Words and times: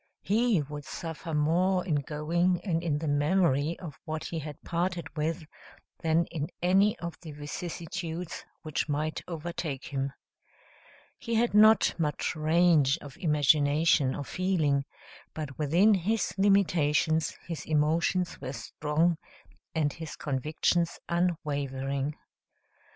He 0.23 0.63
would 0.63 0.83
suffer 0.83 1.31
more 1.35 1.85
in 1.85 1.93
going, 1.97 2.59
and 2.63 2.81
in 2.81 2.97
the 2.97 3.07
memory 3.07 3.77
of 3.77 3.99
what 4.03 4.25
he 4.25 4.39
had 4.39 4.59
parted 4.63 5.15
with, 5.15 5.45
than 6.01 6.25
in 6.31 6.47
any 6.59 6.97
of 6.97 7.19
the 7.21 7.33
vicissitudes 7.33 8.43
which 8.63 8.89
might 8.89 9.21
overtake 9.27 9.85
him. 9.89 10.11
He 11.19 11.35
had 11.35 11.53
not 11.53 11.93
much 11.99 12.35
range 12.35 12.97
of 12.97 13.15
imagination 13.17 14.15
or 14.15 14.23
feeling, 14.23 14.85
but 15.35 15.55
within 15.59 15.93
his 15.93 16.33
limitations 16.35 17.37
his 17.47 17.63
emotions 17.67 18.41
were 18.41 18.53
strong 18.53 19.17
and 19.75 19.93
his 19.93 20.15
convictions 20.15 20.99
unwavering. 21.09 22.15